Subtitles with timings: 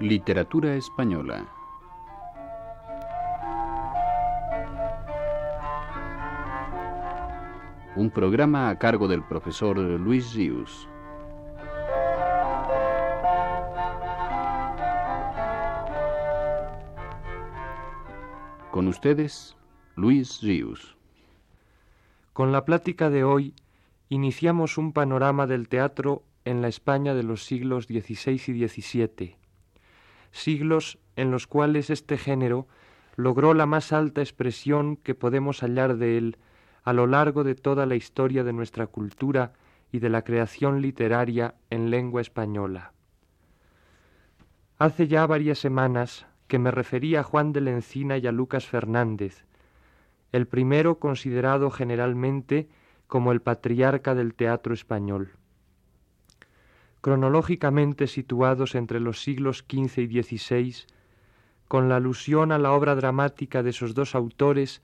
[0.00, 1.44] Literatura Española.
[7.96, 10.88] Un programa a cargo del profesor Luis Rius.
[18.70, 19.56] Con ustedes,
[19.96, 20.96] Luis Rius.
[22.32, 23.52] Con la plática de hoy
[24.08, 29.47] iniciamos un panorama del teatro en la España de los siglos XVI y XVII,
[30.30, 32.66] siglos en los cuales este género
[33.16, 36.36] logró la más alta expresión que podemos hallar de él
[36.84, 39.52] a lo largo de toda la historia de nuestra cultura
[39.90, 42.92] y de la creación literaria en lengua española.
[44.78, 48.66] Hace ya varias semanas que me refería a Juan de la Encina y a Lucas
[48.66, 49.44] Fernández,
[50.32, 52.68] el primero considerado generalmente
[53.06, 55.32] como el patriarca del teatro español.
[57.00, 60.74] Cronológicamente situados entre los siglos XV y XVI,
[61.68, 64.82] con la alusión a la obra dramática de esos dos autores,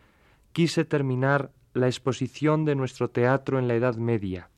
[0.53, 4.49] quise terminar la exposición de nuestro teatro en la Edad Media,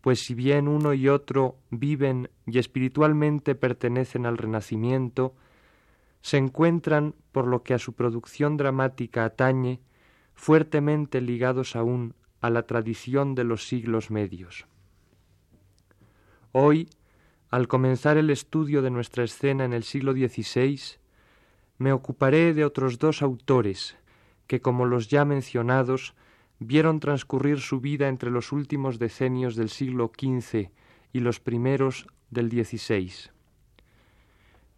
[0.00, 5.34] pues si bien uno y otro viven y espiritualmente pertenecen al Renacimiento,
[6.20, 9.80] se encuentran, por lo que a su producción dramática atañe,
[10.34, 14.66] fuertemente ligados aún a la tradición de los siglos medios.
[16.54, 16.90] Hoy,
[17.48, 20.78] al comenzar el estudio de nuestra escena en el siglo XVI,
[21.78, 23.96] me ocuparé de otros dos autores
[24.46, 26.14] que, como los ya mencionados,
[26.58, 30.68] vieron transcurrir su vida entre los últimos decenios del siglo XV
[31.14, 33.30] y los primeros del XVI,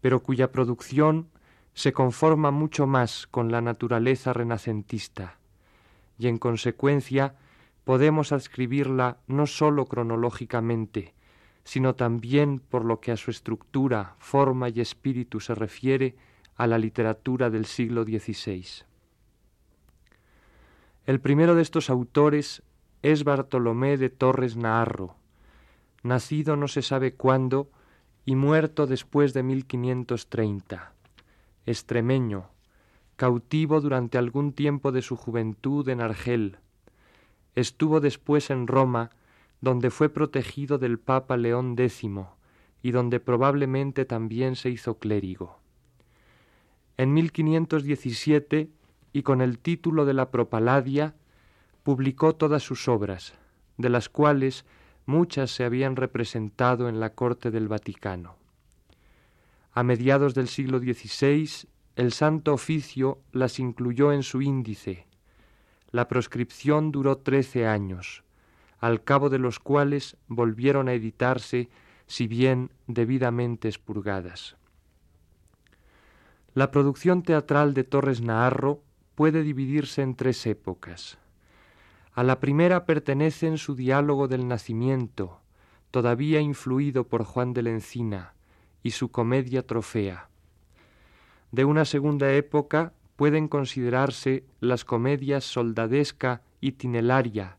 [0.00, 1.28] pero cuya producción
[1.72, 5.40] se conforma mucho más con la naturaleza renacentista,
[6.18, 7.34] y en consecuencia
[7.82, 11.14] podemos adscribirla no sólo cronológicamente,
[11.64, 16.16] sino también por lo que a su estructura, forma y espíritu se refiere
[16.56, 18.64] a la literatura del siglo XVI.
[21.06, 22.62] El primero de estos autores
[23.02, 25.16] es Bartolomé de Torres Naharro,
[26.02, 27.70] nacido no se sabe cuándo
[28.24, 30.94] y muerto después de 1530
[31.66, 32.50] extremeño,
[33.16, 36.58] cautivo durante algún tiempo de su juventud en Argel.
[37.54, 39.10] Estuvo después en Roma,
[39.64, 42.04] donde fue protegido del Papa León X
[42.82, 45.58] y donde probablemente también se hizo clérigo.
[46.96, 48.70] En 1517,
[49.12, 51.14] y con el título de la Propaladia,
[51.82, 53.34] publicó todas sus obras,
[53.78, 54.64] de las cuales
[55.06, 58.36] muchas se habían representado en la corte del Vaticano.
[59.72, 65.06] A mediados del siglo XVI, el Santo Oficio las incluyó en su índice.
[65.90, 68.23] La proscripción duró trece años,
[68.84, 71.70] al cabo de los cuales volvieron a editarse,
[72.06, 74.56] si bien debidamente expurgadas.
[76.52, 78.82] La producción teatral de Torres Naharro
[79.14, 81.16] puede dividirse en tres épocas.
[82.12, 85.40] A la primera pertenecen su diálogo del nacimiento,
[85.90, 88.34] todavía influido por Juan de la Encina,
[88.82, 90.28] y su comedia trofea.
[91.52, 97.56] De una segunda época pueden considerarse las comedias soldadesca y tinelaria,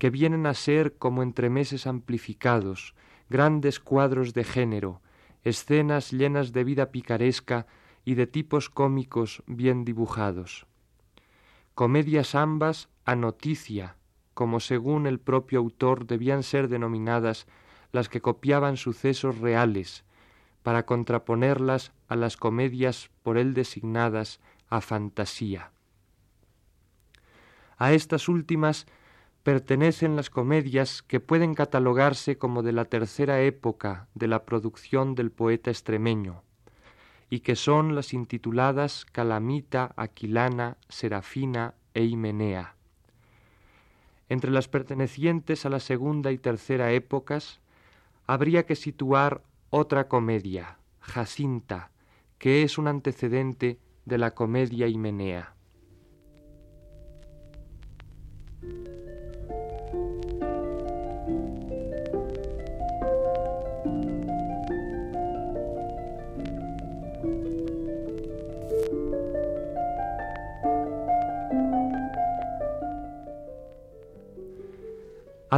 [0.00, 2.94] que vienen a ser como entremeses amplificados,
[3.28, 5.02] grandes cuadros de género,
[5.44, 7.66] escenas llenas de vida picaresca
[8.06, 10.66] y de tipos cómicos bien dibujados.
[11.74, 13.96] Comedias ambas a noticia,
[14.32, 17.46] como según el propio autor debían ser denominadas
[17.92, 20.04] las que copiaban sucesos reales,
[20.62, 24.40] para contraponerlas a las comedias por él designadas
[24.70, 25.72] a fantasía.
[27.76, 28.86] A estas últimas
[29.42, 35.30] pertenecen las comedias que pueden catalogarse como de la tercera época de la producción del
[35.30, 36.42] poeta extremeño,
[37.30, 42.76] y que son las intituladas Calamita, Aquilana, Serafina e Himenea.
[44.28, 47.60] Entre las pertenecientes a la segunda y tercera épocas,
[48.26, 51.90] habría que situar otra comedia, Jacinta,
[52.38, 55.54] que es un antecedente de la comedia Himenea.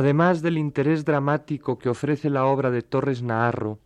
[0.02, 3.78] Además del interés dramático que ofrece la obra de Torres Naharro,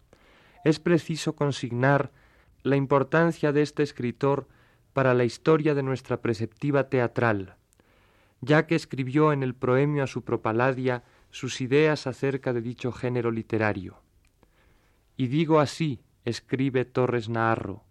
[0.65, 2.11] es preciso consignar
[2.63, 4.49] la importancia de este escritor
[4.95, 7.57] para la historia de nuestra preceptiva teatral,
[8.41, 13.31] ya que escribió en el proemio a su propaladia sus ideas acerca de dicho género
[13.31, 14.01] literario.
[15.19, 17.85] Y digo así, escribe Torres Naharro,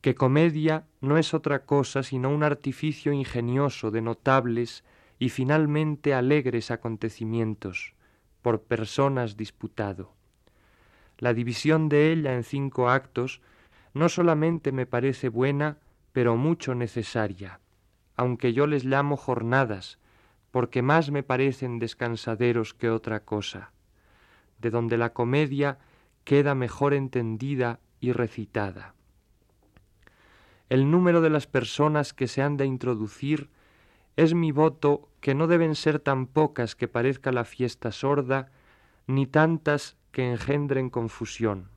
[0.00, 4.84] que comedia no es otra cosa sino un artificio ingenioso de notables
[5.18, 7.94] y finalmente alegres acontecimientos,
[8.42, 10.14] por personas disputado.
[11.18, 13.40] La división de ella en cinco actos
[13.94, 15.78] no solamente me parece buena,
[16.12, 17.60] pero mucho necesaria,
[18.14, 19.98] aunque yo les llamo jornadas,
[20.50, 23.72] porque más me parecen descansaderos que otra cosa,
[24.58, 25.78] de donde la comedia
[26.24, 28.94] queda mejor entendida y recitada.
[30.68, 33.50] El número de las personas que se han de introducir
[34.16, 38.50] es mi voto que no deben ser tan pocas que parezca la fiesta sorda,
[39.06, 41.68] ni tantas que engendren confusión.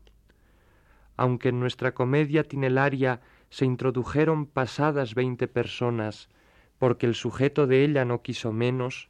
[1.17, 3.19] Aunque en nuestra comedia tinelaria
[3.49, 6.29] se introdujeron pasadas veinte personas,
[6.77, 9.09] porque el sujeto de ella no quiso menos,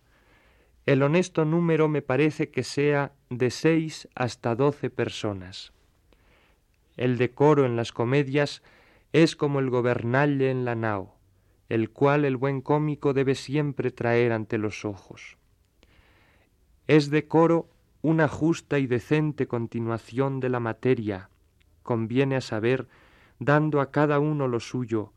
[0.87, 5.71] el honesto número me parece que sea de seis hasta doce personas.
[6.97, 8.63] El decoro en las comedias
[9.13, 11.19] es como el gobernalle en la nao,
[11.69, 15.38] el cual el buen cómico debe siempre traer ante los ojos.
[16.88, 17.69] Es decoro
[18.01, 21.30] una justa y decente continuación de la materia,
[21.83, 22.88] conviene a saber,
[23.39, 25.13] dando a cada uno lo suyo,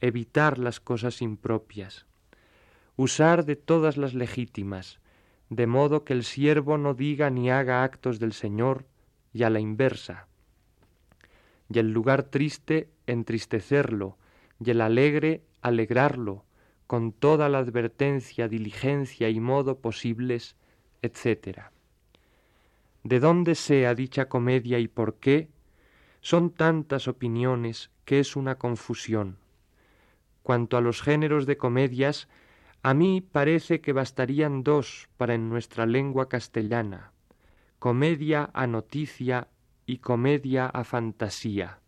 [0.00, 2.06] evitar las cosas impropias,
[2.96, 5.00] usar de todas las legítimas,
[5.48, 8.84] de modo que el siervo no diga ni haga actos del Señor,
[9.32, 10.28] y a la inversa,
[11.72, 14.18] y el lugar triste entristecerlo,
[14.64, 16.44] y el alegre alegrarlo,
[16.86, 20.56] con toda la advertencia, diligencia y modo posibles,
[21.00, 21.70] etc.
[23.02, 25.48] De dónde sea dicha comedia y por qué,
[26.20, 29.38] son tantas opiniones que es una confusión.
[30.42, 32.28] Cuanto a los géneros de comedias,
[32.82, 37.12] a mí parece que bastarían dos para en nuestra lengua castellana,
[37.78, 39.48] comedia a noticia
[39.86, 41.80] y comedia a fantasía.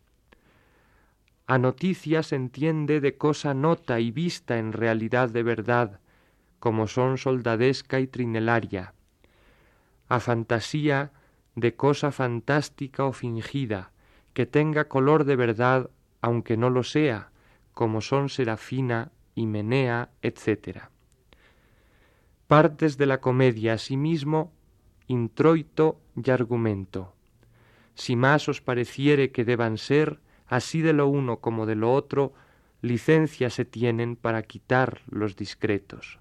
[1.47, 6.01] A noticia se entiende de cosa nota y vista en realidad de verdad,
[6.59, 8.93] como son soldadesca y trinelaria.
[10.09, 11.13] A fantasía
[11.55, 13.91] de cosa fantástica o fingida,
[14.33, 15.89] que tenga color de verdad
[16.19, 17.31] aunque no lo sea,
[17.73, 20.89] como son Serafina, Menea, etc.
[22.47, 24.51] Partes de la comedia asimismo,
[25.07, 27.13] introito y argumento.
[27.93, 32.33] Si más os pareciere que deban ser, así de lo uno como de lo otro,
[32.81, 36.19] licencia se tienen para quitar los discretos.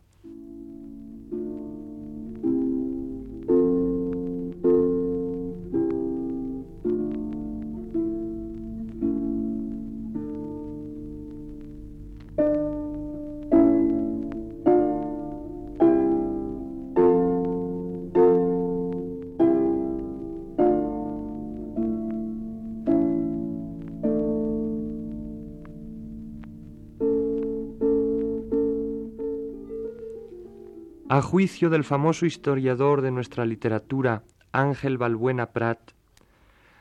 [31.09, 35.93] A juicio del famoso historiador de nuestra literatura, Ángel Balbuena Prat,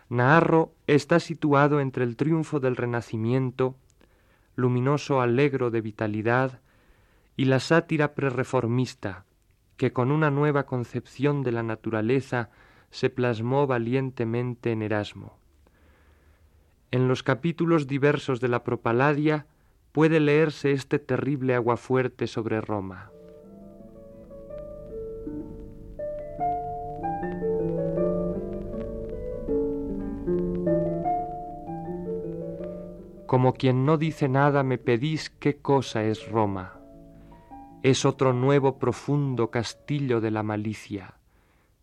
[0.09, 3.75] Naharro está situado entre el triunfo del Renacimiento,
[4.55, 6.59] luminoso alegro de vitalidad,
[7.37, 9.25] y la sátira prerreformista,
[9.77, 12.49] que con una nueva concepción de la naturaleza
[12.89, 15.37] se plasmó valientemente en Erasmo.
[16.89, 19.45] En los capítulos diversos de la Propaladia
[19.91, 23.11] puede leerse este terrible aguafuerte sobre Roma.
[33.25, 36.79] Como quien no dice nada me pedís qué cosa es Roma.
[37.81, 41.15] Es otro nuevo profundo castillo de la malicia,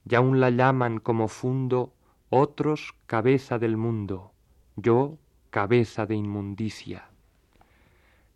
[0.08, 1.92] y aún la llaman como fundo
[2.30, 4.32] otros cabeza del mundo,
[4.76, 5.18] yo
[5.50, 7.10] cabeza de inmundicia.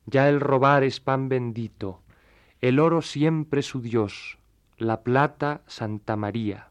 [0.07, 2.03] Ya el robar es pan bendito,
[2.61, 4.39] el oro siempre su Dios,
[4.79, 6.71] la plata Santa María.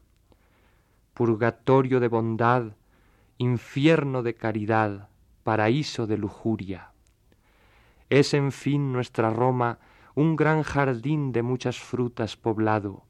[1.14, 2.72] Purgatorio de bondad,
[3.38, 5.08] infierno de caridad,
[5.46, 6.90] paraíso de lujuria.
[8.10, 9.78] Es, en fin, nuestra Roma
[10.16, 13.04] un gran jardín de muchas frutas poblado.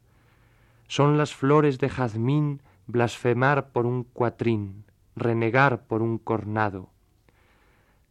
[0.86, 6.90] Son las flores de jazmín blasfemar por un cuatrín, renegar por un cornado.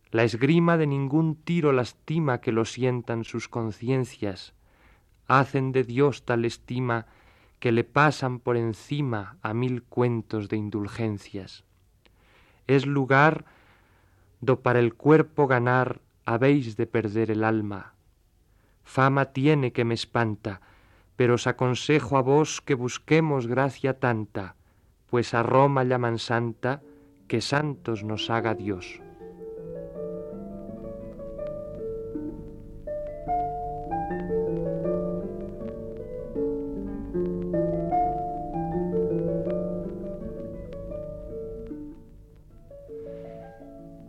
[0.10, 4.56] La esgrima de ningún tiro lastima que lo sientan sus conciencias.
[5.28, 7.06] Hacen de Dios tal estima
[7.60, 11.64] que le pasan por encima a mil cuentos de indulgencias.
[12.66, 13.46] Es lugar
[14.46, 17.94] do para el cuerpo ganar habéis de perder el alma.
[18.84, 20.62] Fama tiene que me espanta,
[21.16, 24.56] pero os aconsejo a vos que busquemos gracia tanta,
[25.10, 26.82] pues a Roma llaman santa,
[27.28, 29.05] que santos nos haga Dios.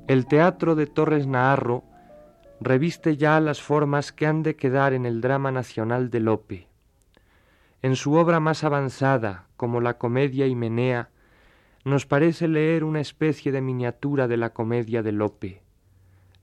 [0.08, 1.82] El teatro de Torres Naharro
[2.60, 6.68] reviste ya las formas que han de quedar en el drama nacional de Lope.
[7.82, 11.10] En su obra más avanzada, como la comedia Himenea,
[11.84, 15.62] nos parece leer una especie de miniatura de la comedia de Lope.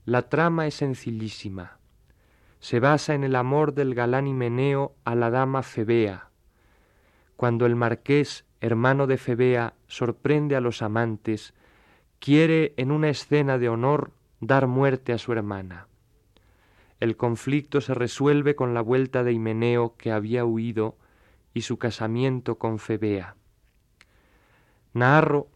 [0.03, 1.77] La trama es sencillísima.
[2.59, 6.29] Se basa en el amor del galán Himeneo a la dama Febea.
[7.37, 11.53] Cuando el marqués, hermano de Febea, sorprende a los amantes,
[12.23, 15.87] quiere en una escena de honor dar muerte a su hermana.
[17.01, 20.97] El conflicto se resuelve con la vuelta de Himeneo que había huido
[21.53, 23.35] y su casamiento con Febea.
[24.93, 25.49] Narro,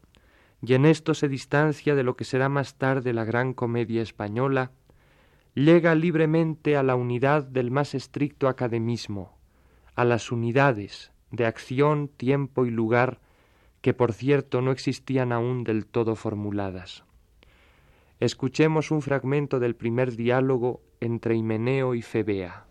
[0.61, 4.73] y en esto se distancia de lo que será más tarde la gran comedia española,
[5.53, 9.37] llega libremente a la unidad del más estricto academismo,
[9.95, 13.21] a las unidades de acción, tiempo y lugar
[13.87, 17.05] que por cierto no existían aún del todo formuladas.
[18.19, 22.66] Escuchemos un fragmento del primer diálogo entre Himeneo y Febea.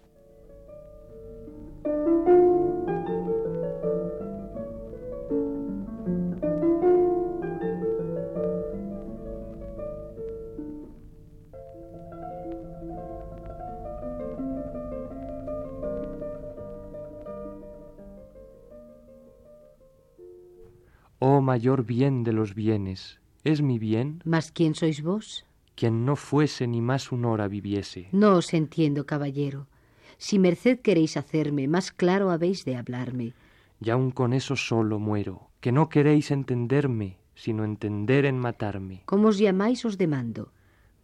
[21.18, 24.20] Oh mayor bien de los bienes, ¿es mi bien?
[24.24, 25.46] ¿Mas quién sois vos?
[25.74, 28.08] Quien no fuese ni más una hora viviese.
[28.12, 29.66] No os entiendo, caballero.
[30.18, 33.32] Si merced queréis hacerme, más claro habéis de hablarme.
[33.80, 39.02] Y aun con eso solo muero, que no queréis entenderme, sino entender en matarme.
[39.06, 40.52] ¿Cómo os llamáis os demando?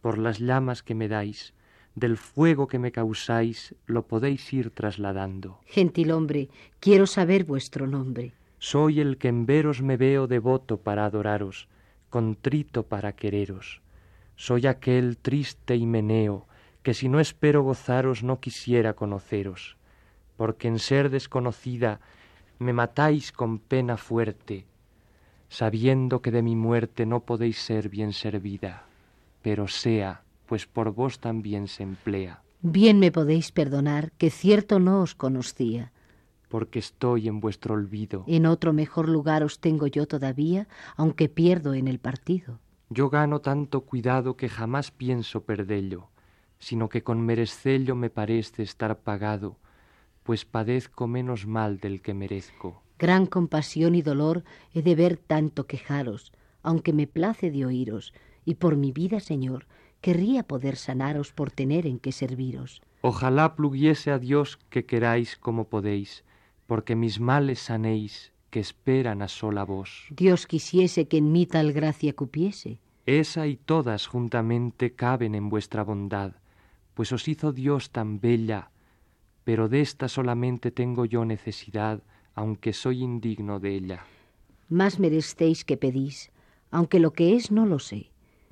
[0.01, 1.53] Por las llamas que me dais,
[1.95, 5.59] del fuego que me causáis, lo podéis ir trasladando.
[5.65, 8.33] Gentil hombre, quiero saber vuestro nombre.
[8.65, 11.67] Soy el que en veros me veo devoto para adoraros,
[12.09, 13.81] contrito para quereros.
[14.37, 16.47] Soy aquel triste Himeneo,
[16.81, 19.75] que si no espero gozaros no quisiera conoceros,
[20.37, 21.99] porque en ser desconocida
[22.57, 24.65] me matáis con pena fuerte,
[25.49, 28.85] sabiendo que de mi muerte no podéis ser bien servida,
[29.41, 32.41] pero sea, pues por vos también se emplea.
[32.61, 35.91] Bien me podéis perdonar, que cierto no os conocía
[36.53, 38.25] porque estoy en vuestro olvido.
[38.27, 42.59] En otro mejor lugar os tengo yo todavía, aunque pierdo en el partido.
[42.91, 46.09] Yo gano tanto cuidado que jamás pienso perdello,
[46.59, 49.57] sino que con merecello me parece estar pagado,
[50.21, 52.83] pues padezco menos mal del que merezco.
[52.99, 54.43] Gran compasión y dolor
[54.75, 58.13] he de ver tanto quejaros, aunque me place de oíros,
[58.45, 59.65] y por mi vida, Señor,
[60.01, 62.83] querría poder sanaros por tener en qué serviros.
[63.01, 66.23] Ojalá pluguiese a Dios que queráis como podéis,
[66.65, 70.05] porque mis males sanéis, que esperan a sola vos.
[70.11, 72.79] Dios quisiese que en mí tal gracia cupiese.
[73.05, 76.33] Esa y todas juntamente caben en vuestra bondad,
[76.93, 78.69] pues os hizo Dios tan bella,
[79.43, 82.01] pero de esta solamente tengo yo necesidad,
[82.35, 84.05] aunque soy indigno de ella.
[84.69, 86.31] Más merecéis que pedís,
[86.71, 88.11] aunque lo que es no lo sé.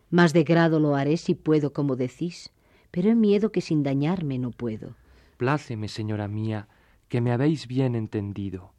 [0.10, 2.52] Más de grado lo haré si puedo, como decís,
[2.92, 4.96] pero he miedo que sin dañarme no puedo.
[5.38, 6.68] Pláceme, señora mía,
[7.12, 8.72] que me habéis bien entendido.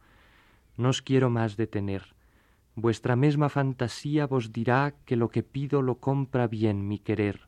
[0.78, 2.14] No os quiero más detener.
[2.76, 7.40] Vuestra mesma fantasía vos dirá que lo que pido lo compra bien mi querer,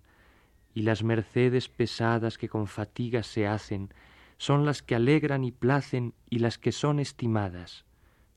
[0.75, 3.95] y las mercedes pesadas que con fatiga se hacen
[4.37, 7.87] son las que alegran y placen y las que son estimadas,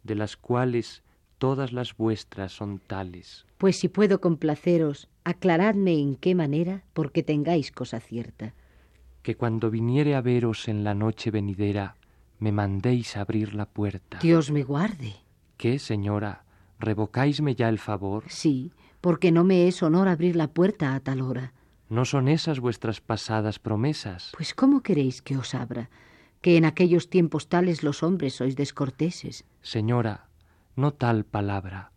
[0.03, 1.03] de las cuales
[1.39, 3.45] todas las vuestras son tales.
[3.57, 8.53] Pues si puedo complaceros, aclaradme en qué manera, porque tengáis cosa cierta.
[9.21, 11.97] Que cuando viniere a veros en la noche venidera,
[12.39, 14.19] me mandéis abrir la puerta.
[14.19, 15.15] Dios me guarde.
[15.57, 16.43] ¿Qué, señora?
[16.79, 18.23] ¿Revocáisme ya el favor?
[18.27, 21.53] Sí, porque no me es honor abrir la puerta a tal hora.
[21.89, 24.31] ¿No son esas vuestras pasadas promesas?
[24.35, 25.89] Pues ¿cómo queréis que os abra?
[26.41, 29.45] Que en aquellos tiempos tales los hombres sois descorteses.
[29.61, 30.27] Señora,
[30.75, 31.91] no tal palabra.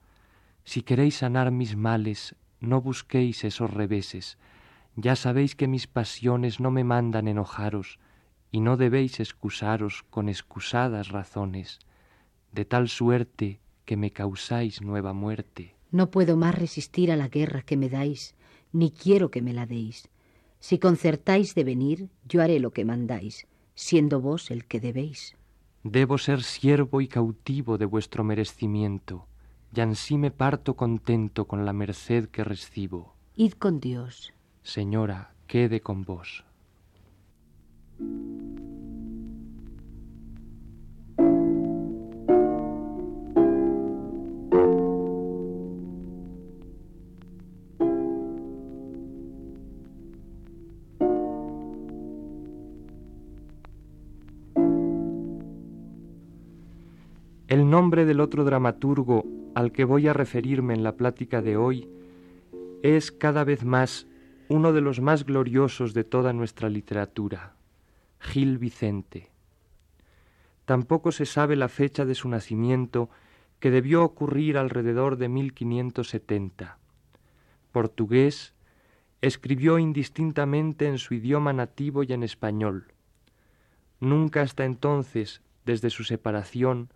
[0.64, 4.38] Si queréis sanar mis males, no busquéis esos reveses.
[4.96, 7.98] Ya sabéis que mis pasiones no me mandan enojaros,
[8.50, 11.78] y no debéis excusaros con excusadas razones,
[12.52, 15.76] de tal suerte que me causáis nueva muerte.
[15.90, 18.34] No puedo más resistir a la guerra que me dais,
[18.72, 20.08] ni quiero que me la deis.
[20.60, 25.36] Si concertáis de venir, yo haré lo que mandáis, siendo vos el que debéis.
[25.82, 29.26] Debo ser siervo y cautivo de vuestro merecimiento,
[29.74, 33.14] y ansí me parto contento con la merced que recibo.
[33.36, 34.34] Id con Dios.
[34.62, 36.44] Señora, quede con vos.
[57.50, 59.24] El nombre del otro dramaturgo
[59.56, 61.88] al que voy a referirme en la plática de hoy
[62.84, 64.06] es cada vez más
[64.48, 67.56] uno de los más gloriosos de toda nuestra literatura,
[68.20, 69.30] Gil Vicente.
[70.64, 73.10] Tampoco se sabe la fecha de su nacimiento,
[73.58, 76.78] que debió ocurrir alrededor de 1570.
[77.72, 78.54] Portugués,
[79.20, 82.92] escribió indistintamente en su idioma nativo y en español.
[84.00, 86.90] Nunca hasta entonces, desde su separación,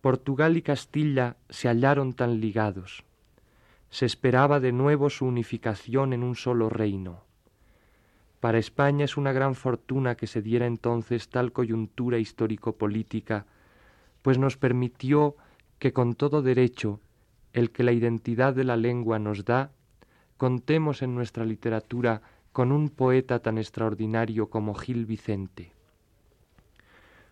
[0.00, 3.04] Portugal y Castilla se hallaron tan ligados.
[3.90, 7.23] Se esperaba de nuevo su unificación en un solo reino.
[8.44, 13.46] Para España es una gran fortuna que se diera entonces tal coyuntura histórico-política,
[14.20, 15.34] pues nos permitió
[15.78, 17.00] que con todo derecho,
[17.54, 19.72] el que la identidad de la lengua nos da,
[20.36, 22.20] contemos en nuestra literatura
[22.52, 25.72] con un poeta tan extraordinario como Gil Vicente.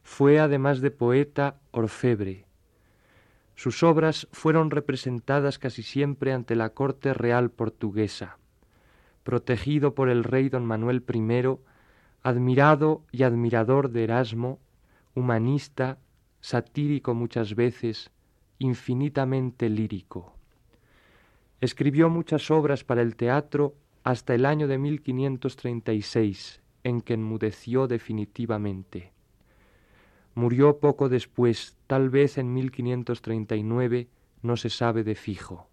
[0.02, 2.46] Fue además de poeta orfebre,
[3.54, 8.38] sus obras fueron representadas casi siempre ante la corte real portuguesa.
[9.22, 11.58] Protegido por el rey don Manuel I,
[12.22, 14.58] admirado y admirador de Erasmo,
[15.14, 15.98] humanista,
[16.40, 18.10] satírico muchas veces,
[18.58, 20.34] infinitamente lírico.
[21.60, 29.12] Escribió muchas obras para el teatro hasta el año de 1536, en que enmudeció definitivamente.
[30.34, 34.08] Murió poco después, tal vez en 1539,
[34.42, 35.68] no se sabe de fijo.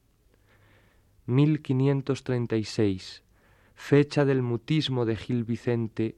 [1.26, 3.24] 1536,
[3.80, 6.16] fecha del mutismo de Gil Vicente,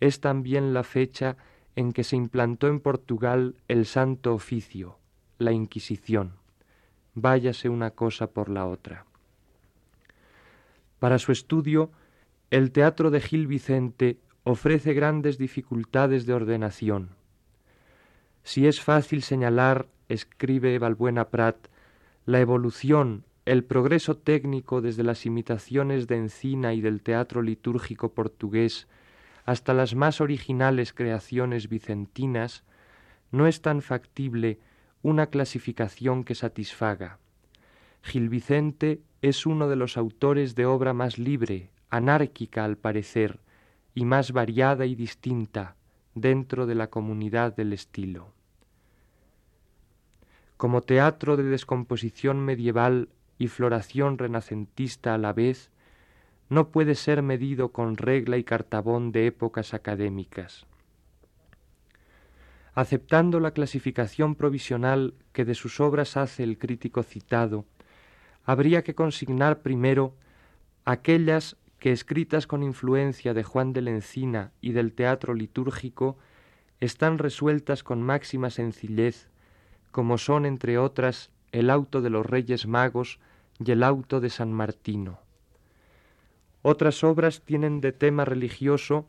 [0.00, 1.36] es también la fecha
[1.74, 4.98] en que se implantó en Portugal el Santo Oficio,
[5.38, 6.34] la Inquisición.
[7.14, 9.06] Váyase una cosa por la otra.
[10.98, 11.90] Para su estudio,
[12.50, 17.18] el teatro de Gil Vicente ofrece grandes dificultades de ordenación
[18.48, 21.68] si es fácil señalar, escribe Valbuena Prat,
[22.24, 28.88] la evolución, el progreso técnico desde las imitaciones de Encina y del teatro litúrgico portugués
[29.46, 32.62] hasta las más originales creaciones vicentinas,
[33.30, 34.58] no es tan factible
[35.00, 37.20] una clasificación que satisfaga.
[38.02, 43.40] Gil Vicente es uno de los autores de obra más libre, anárquica al parecer,
[43.94, 45.74] y más variada y distinta
[46.14, 48.34] dentro de la comunidad del estilo
[50.58, 55.70] como teatro de descomposición medieval y floración renacentista a la vez,
[56.48, 60.66] no puede ser medido con regla y cartabón de épocas académicas.
[62.74, 67.64] Aceptando la clasificación provisional que de sus obras hace el crítico citado,
[68.44, 70.14] habría que consignar primero
[70.84, 76.16] aquellas que, escritas con influencia de Juan de la Encina y del teatro litúrgico,
[76.80, 79.28] están resueltas con máxima sencillez
[79.90, 83.18] como son, entre otras, el auto de los Reyes Magos
[83.64, 85.18] y el auto de San Martino.
[86.62, 89.06] Otras obras tienen de tema religioso,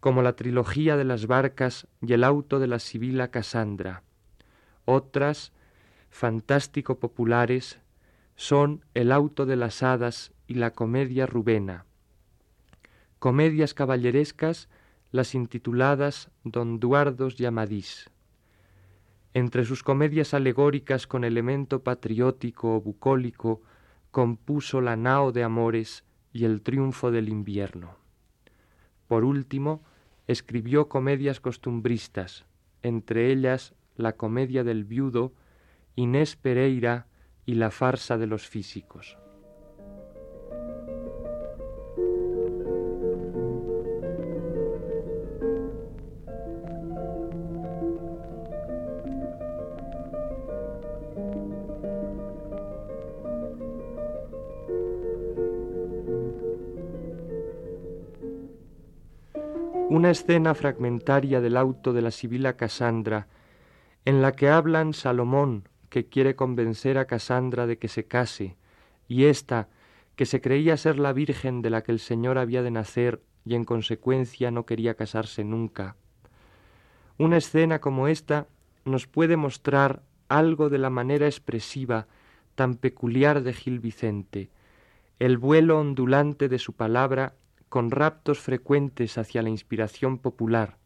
[0.00, 4.02] como la trilogía de las barcas y el auto de la Sibila Casandra.
[4.84, 5.52] Otras,
[6.10, 7.78] fantástico populares,
[8.36, 11.86] son el auto de las hadas y la comedia rubena.
[13.18, 14.68] Comedias caballerescas,
[15.12, 18.10] las intituladas Don Duardos y Amadís.
[19.34, 23.62] Entre sus comedias alegóricas con elemento patriótico o bucólico,
[24.10, 27.96] compuso La nao de amores y El triunfo del invierno.
[29.08, 29.82] Por último,
[30.26, 32.44] escribió comedias costumbristas,
[32.82, 35.32] entre ellas La comedia del viudo,
[35.96, 37.06] Inés Pereira
[37.46, 39.16] y La farsa de los físicos.
[60.02, 63.28] Una escena fragmentaria del auto de la Sibila Casandra,
[64.04, 68.56] en la que hablan Salomón, que quiere convencer a Casandra de que se case,
[69.06, 69.68] y ésta,
[70.16, 73.54] que se creía ser la Virgen de la que el Señor había de nacer y
[73.54, 75.94] en consecuencia no quería casarse nunca.
[77.16, 78.48] Una escena como esta
[78.84, 82.08] nos puede mostrar algo de la manera expresiva
[82.56, 84.50] tan peculiar de Gil Vicente,
[85.20, 87.36] el vuelo ondulante de su palabra
[87.72, 90.76] con raptos frecuentes hacia la inspiración popular,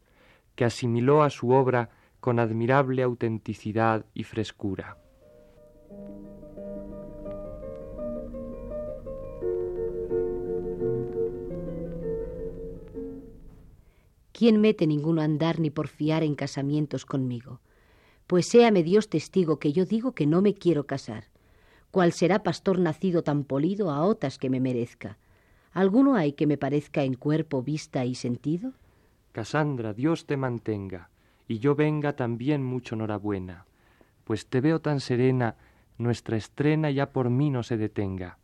[0.55, 1.89] que asimiló a su obra
[2.21, 4.97] con admirable autenticidad y frescura.
[14.31, 17.59] ¿Quién mete ninguno andar ni porfiar en casamientos conmigo?
[18.27, 21.25] Pues séame Dios testigo que yo digo que no me quiero casar.
[21.91, 25.17] ¿Cuál será pastor nacido tan polido a otras que me merezca?
[25.77, 28.73] ¿Alguno hay que me parezca en cuerpo, vista y sentido?
[29.31, 31.11] Casandra, Dios te mantenga,
[31.47, 33.67] y yo venga también mucho enhorabuena,
[34.23, 35.55] pues te veo tan serena,
[35.99, 38.39] nuestra estrena ya por mí no se detenga.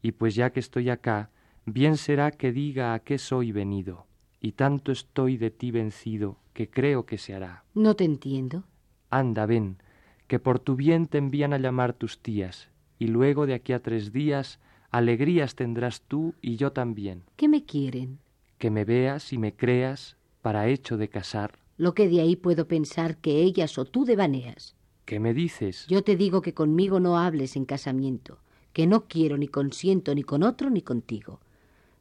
[0.00, 1.28] Y pues ya que estoy acá,
[1.66, 4.06] bien será que diga a qué soy venido,
[4.40, 7.64] y tanto estoy de ti vencido, que creo que se hará.
[7.74, 8.64] No te entiendo.
[9.10, 9.82] Anda, ven,
[10.28, 13.82] que por tu bien te envían a llamar tus tías, y luego de aquí a
[13.82, 14.60] tres días
[14.96, 17.24] alegrías tendrás tú y yo también.
[17.36, 18.20] ¿Qué me quieren?
[18.58, 21.58] Que me veas y me creas para hecho de casar.
[21.76, 24.76] Lo que de ahí puedo pensar que ellas o tú devaneas.
[25.04, 25.86] ¿Qué me dices?
[25.88, 28.38] Yo te digo que conmigo no hables en casamiento,
[28.72, 31.40] que no quiero ni consiento ni con otro ni contigo.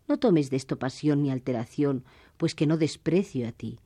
[0.08, 2.04] No tomes de esto pasión ni alteración,
[2.38, 3.80] pues que no desprecio a ti,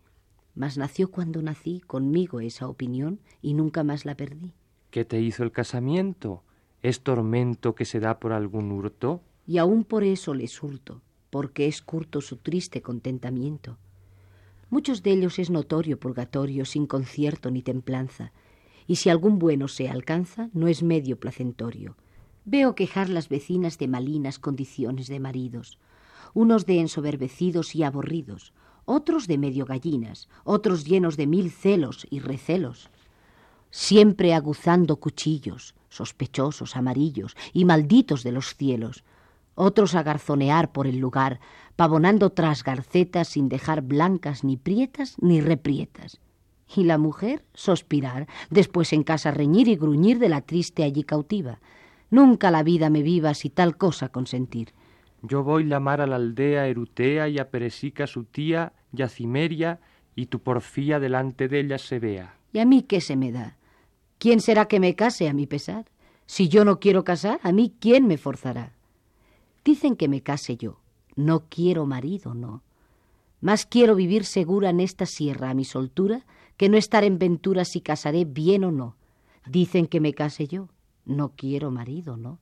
[0.54, 4.54] mas nació cuando nací conmigo esa opinión y nunca más la perdí.
[4.90, 6.44] ¿Qué te hizo el casamiento?
[6.84, 9.22] ¿Es tormento que se da por algún hurto?
[9.46, 13.78] Y aún por eso les hurto, porque es curto su triste contentamiento.
[14.70, 18.32] Muchos de ellos es notorio purgatorio sin concierto ni templanza,
[18.86, 21.96] y si algún bueno se alcanza, no es medio placentorio.
[22.46, 25.80] Veo quejar las vecinas de malinas condiciones de maridos,
[26.34, 28.54] unos de ensoberbecidos y aburridos,
[28.86, 32.90] otros de medio gallinas, otros llenos de mil celos y recelos,
[33.72, 39.04] siempre aguzando cuchillos, sospechosos, amarillos y malditos de los cielos,
[39.56, 41.40] otros a garzonear por el lugar,
[41.76, 46.20] pavonando tras garcetas sin dejar blancas ni prietas ni reprietas.
[46.76, 51.60] Y la mujer sospirar, después en casa reñir y gruñir de la triste allí cautiva.
[52.12, 54.74] Nunca la vida me viva si tal cosa consentir.
[55.24, 59.80] Yo voy llamar a la aldea Erutea y a Peresica su tía y a Cimeria
[60.16, 62.36] y tu porfía delante de ellas se vea.
[62.54, 63.58] ¿Y a mí qué se me da?
[64.20, 65.86] ¿Quién será que me case a mi pesar?
[66.26, 68.74] Si yo no quiero casar, a mí quién me forzará.
[69.64, 70.80] Dicen que me case yo.
[71.16, 72.64] No quiero marido, no.
[73.42, 76.26] Más quiero vivir segura en esta sierra a mi soltura
[76.58, 78.96] que no estar en ventura si casaré bien o no.
[79.46, 80.70] Dicen que me case yo.
[81.06, 82.40] No quiero marido, no.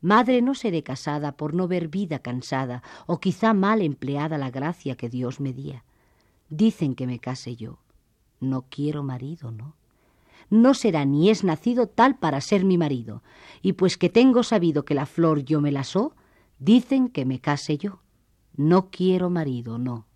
[0.00, 4.96] Madre no seré casada por no ver vida cansada, o quizá mal empleada la gracia
[4.96, 5.84] que Dios me día.
[6.48, 7.78] Dicen que me case yo.
[8.40, 9.77] No quiero marido, no.
[10.50, 13.22] No será ni es nacido tal para ser mi marido,
[13.62, 16.14] y pues que tengo sabido que la flor yo me la so,
[16.58, 18.00] dicen que me case yo.
[18.56, 20.06] No quiero marido, no.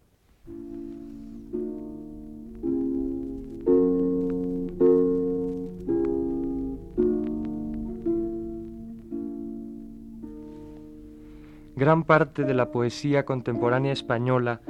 [11.75, 14.61] Gran parte de la poesía contemporánea española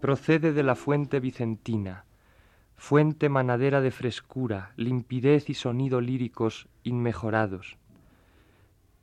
[0.00, 2.04] procede de la fuente vicentina,
[2.80, 7.76] fuente manadera de frescura, limpidez y sonido líricos inmejorados.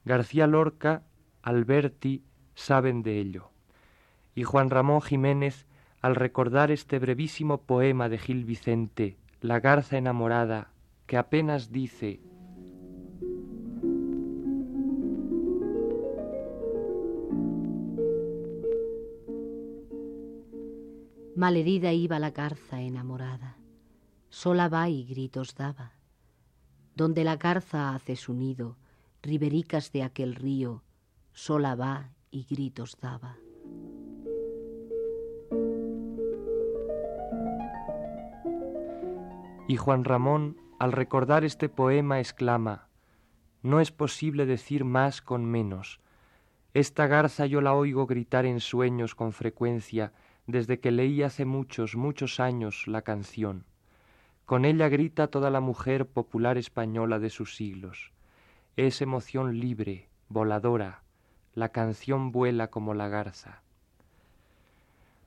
[0.04, 1.04] García Lorca,
[1.44, 2.24] Alberti
[2.56, 3.52] saben de ello.
[4.34, 5.68] Y Juan Ramón Jiménez,
[6.02, 10.72] al recordar este brevísimo poema de Gil Vicente, La garza enamorada,
[11.06, 12.20] que apenas dice
[21.36, 23.57] Malherida iba la garza enamorada,
[24.30, 25.94] sola va y gritos daba.
[26.96, 28.78] Donde la garza hace su nido,
[29.22, 30.84] ribericas de aquel río,
[31.34, 33.38] sola va y gritos daba.
[39.68, 42.88] Y Juan Ramón, al recordar este poema, exclama,
[43.62, 46.00] No es posible decir más con menos.
[46.74, 50.14] Esta garza yo la oigo gritar en sueños con frecuencia,
[50.46, 53.67] desde que leí hace muchos, muchos años la canción.
[54.48, 58.14] Con ella grita toda la mujer popular española de sus siglos.
[58.78, 61.04] Es emoción libre, voladora,
[61.54, 63.62] la canción vuela como la garza.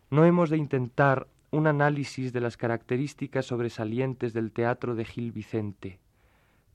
[0.08, 6.00] No hemos de intentar un análisis de las características sobresalientes del teatro de Gil Vicente.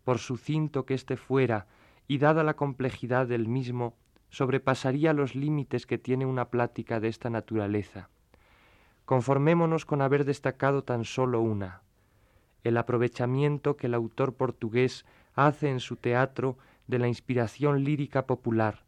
[0.04, 1.66] Por sucinto que éste fuera,
[2.08, 3.96] y dada la complejidad del mismo,
[4.30, 8.10] sobrepasaría los límites que tiene una plática de esta naturaleza.
[9.06, 11.82] Conformémonos con haber destacado tan solo una,
[12.66, 18.84] el aprovechamiento que el autor portugués hace en su teatro de la inspiración lírica popular,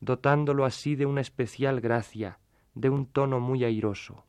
[0.00, 2.38] dotándolo así de una especial gracia,
[2.74, 4.24] de un tono muy airoso.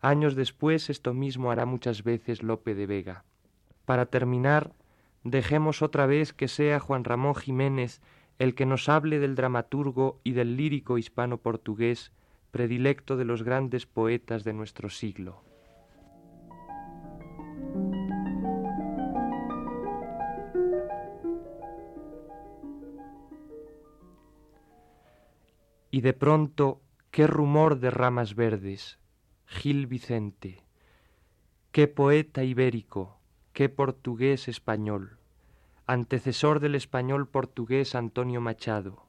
[0.00, 3.24] Años después esto mismo hará muchas veces Lope de Vega.
[3.84, 4.72] Para terminar,
[5.22, 8.02] dejemos otra vez que sea Juan Ramón Jiménez
[8.40, 12.10] el que nos hable del dramaturgo y del lírico hispano-portugués
[12.50, 15.44] predilecto de los grandes poetas de nuestro siglo.
[25.94, 28.98] Y de pronto, qué rumor de ramas verdes,
[29.44, 30.62] Gil Vicente,
[31.70, 33.18] qué poeta ibérico,
[33.52, 35.18] qué portugués español,
[35.86, 39.04] antecesor del español portugués Antonio Machado.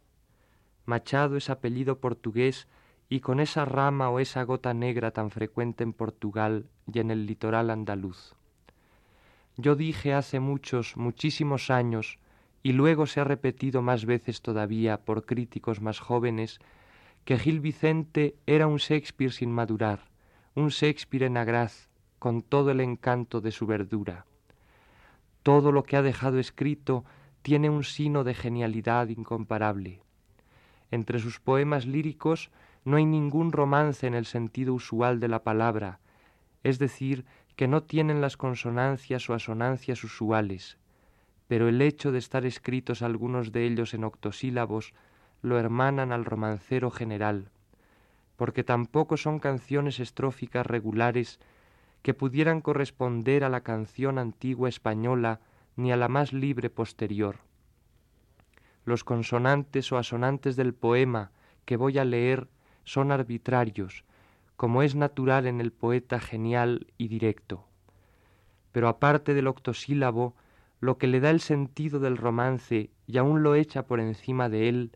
[0.86, 2.68] Machado es apellido portugués
[3.08, 7.28] y con esa rama o esa gota negra tan frecuente en Portugal y en el
[7.28, 8.36] litoral andaluz.
[9.56, 12.20] Yo dije hace muchos, muchísimos años,
[12.64, 16.60] y luego se ha repetido más veces todavía por críticos más jóvenes,
[17.26, 20.10] que Gil Vicente era un Shakespeare sin madurar,
[20.56, 24.26] un Shakespeare en agraz, con todo el encanto de su verdura.
[25.44, 27.04] Todo lo que ha dejado escrito
[27.42, 30.02] tiene un sino de genialidad incomparable.
[30.90, 32.50] Entre sus poemas líricos
[32.86, 36.00] no hay ningún romance en el sentido usual de la palabra,
[36.64, 37.26] es decir,
[37.58, 40.78] que no tienen las consonancias o asonancias usuales,
[41.48, 44.94] pero el hecho de estar escritos algunos de ellos en octosílabos
[45.42, 47.50] lo hermanan al romancero general,
[48.38, 51.40] porque tampoco son canciones estróficas regulares
[52.02, 55.40] que pudieran corresponder a la canción antigua española
[55.76, 57.38] ni a la más libre posterior.
[58.86, 61.32] Los consonantes o asonantes del poema
[61.66, 62.50] que voy a leer
[62.84, 64.04] son arbitrarios,
[64.58, 67.66] como es natural en el poeta genial y directo.
[68.72, 70.36] Pero aparte del octosílabo,
[70.84, 74.68] lo que le da el sentido del romance y aún lo echa por encima de
[74.68, 74.92] él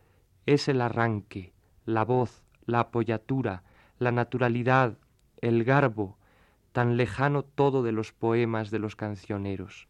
[0.45, 1.54] es el arranque,
[1.86, 3.63] la voz, la apoyatura,
[3.97, 4.97] la naturalidad,
[5.39, 6.17] el garbo,
[6.73, 9.88] tan lejano todo de los poemas de los cancioneros,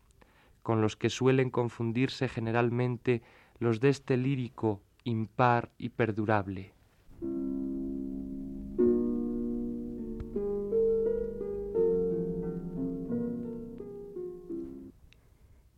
[0.61, 3.23] con los que suelen confundirse generalmente
[3.57, 6.73] los de este lírico impar y perdurable.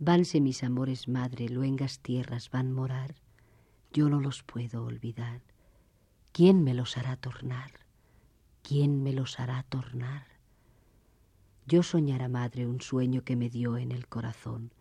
[0.01, 3.15] Vanse mis amores, madre, luengas tierras van morar,
[3.91, 5.41] yo no los puedo olvidar.
[6.31, 7.71] ¿Quién me los hará tornar?
[8.63, 10.25] ¿Quién me los hará tornar?
[11.67, 14.71] Yo soñara, madre, un sueño que me dio en el corazón,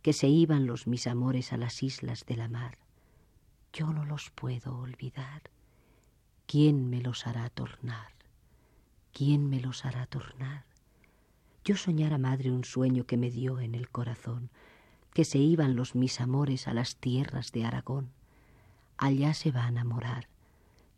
[0.00, 2.78] que se iban los mis amores a las islas de la mar.
[3.72, 5.42] Yo no los puedo olvidar.
[6.46, 8.12] ¿Quién me los hará tornar?
[9.12, 10.71] ¿Quién me los hará tornar?
[11.64, 14.50] Yo soñara, madre, un sueño que me dio en el corazón,
[15.14, 18.10] que se iban los mis amores a las tierras de Aragón.
[18.96, 20.28] Allá se van a morar,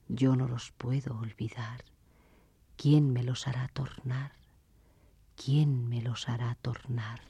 [0.09, 1.85] yo no los puedo olvidar.
[2.77, 4.33] ¿Quién me los hará tornar?
[5.37, 7.21] ¿Quién me los hará tornar?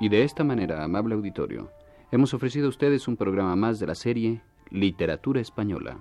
[0.00, 1.72] Y de esta manera, amable auditorio,
[2.12, 5.98] hemos ofrecido a ustedes un programa más de la serie Literatura Española.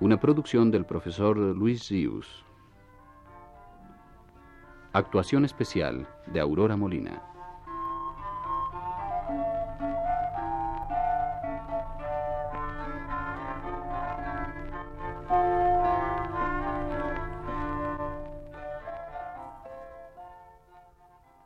[0.00, 2.44] Una producción del profesor Luis Zius.
[4.92, 7.31] Actuación especial de Aurora Molina.